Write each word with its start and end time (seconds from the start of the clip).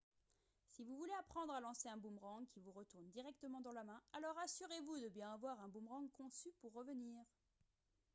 si 0.71 0.83
vous 0.83 0.95
voulez 0.97 1.13
apprendre 1.19 1.53
à 1.53 1.59
lancer 1.61 1.87
un 1.87 1.95
boomerang 1.95 2.43
qui 2.47 2.59
vous 2.59 2.71
retourne 2.71 3.07
directement 3.11 3.61
dans 3.61 3.71
la 3.71 3.83
main 3.83 4.01
alors 4.13 4.35
assurez-vous 4.39 4.97
de 4.97 5.09
bien 5.09 5.31
avoir 5.31 5.59
un 5.59 5.67
boomerang 5.67 6.09
conçu 6.17 6.51
pour 6.59 6.73
revenir 6.73 7.23